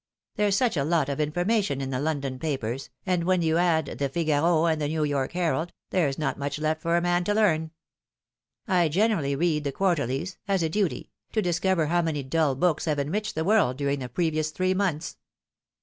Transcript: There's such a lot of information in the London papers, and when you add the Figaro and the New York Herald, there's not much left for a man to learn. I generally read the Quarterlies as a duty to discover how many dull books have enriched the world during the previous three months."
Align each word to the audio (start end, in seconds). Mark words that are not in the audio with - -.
There's 0.35 0.55
such 0.55 0.77
a 0.77 0.83
lot 0.83 1.09
of 1.09 1.19
information 1.19 1.79
in 1.79 1.91
the 1.91 1.99
London 1.99 2.39
papers, 2.39 2.89
and 3.05 3.23
when 3.23 3.43
you 3.43 3.57
add 3.59 3.85
the 3.99 4.09
Figaro 4.09 4.65
and 4.65 4.81
the 4.81 4.87
New 4.87 5.03
York 5.03 5.33
Herald, 5.33 5.73
there's 5.91 6.17
not 6.17 6.39
much 6.39 6.57
left 6.57 6.81
for 6.81 6.97
a 6.97 7.01
man 7.01 7.23
to 7.25 7.35
learn. 7.35 7.69
I 8.67 8.89
generally 8.89 9.35
read 9.35 9.63
the 9.63 9.71
Quarterlies 9.71 10.39
as 10.47 10.63
a 10.63 10.69
duty 10.69 11.11
to 11.33 11.41
discover 11.43 11.85
how 11.85 12.01
many 12.01 12.23
dull 12.23 12.55
books 12.55 12.85
have 12.85 12.97
enriched 12.97 13.35
the 13.35 13.43
world 13.45 13.77
during 13.77 13.99
the 13.99 14.09
previous 14.09 14.49
three 14.49 14.73
months." 14.73 15.17